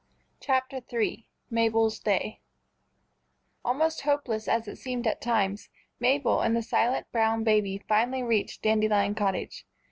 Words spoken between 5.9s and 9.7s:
Mabel and the silent brown baby finally reached Dandelion Cottage.